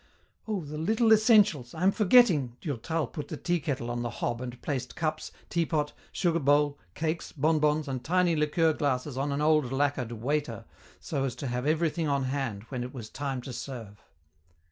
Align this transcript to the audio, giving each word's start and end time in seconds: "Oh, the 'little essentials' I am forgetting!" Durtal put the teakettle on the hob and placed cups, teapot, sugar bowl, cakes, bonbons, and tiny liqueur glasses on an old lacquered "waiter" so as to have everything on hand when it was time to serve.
"Oh, 0.47 0.61
the 0.65 0.79
'little 0.79 1.13
essentials' 1.13 1.75
I 1.75 1.83
am 1.83 1.91
forgetting!" 1.91 2.57
Durtal 2.59 3.05
put 3.05 3.27
the 3.27 3.37
teakettle 3.37 3.91
on 3.91 4.01
the 4.01 4.09
hob 4.09 4.41
and 4.41 4.59
placed 4.63 4.95
cups, 4.95 5.31
teapot, 5.47 5.93
sugar 6.11 6.39
bowl, 6.39 6.79
cakes, 6.95 7.31
bonbons, 7.31 7.87
and 7.87 8.03
tiny 8.03 8.35
liqueur 8.35 8.73
glasses 8.73 9.15
on 9.15 9.31
an 9.31 9.41
old 9.41 9.71
lacquered 9.71 10.11
"waiter" 10.13 10.65
so 10.99 11.23
as 11.25 11.35
to 11.35 11.45
have 11.45 11.67
everything 11.67 12.07
on 12.07 12.23
hand 12.23 12.63
when 12.69 12.81
it 12.83 12.95
was 12.95 13.11
time 13.11 13.41
to 13.43 13.53
serve. 13.53 14.01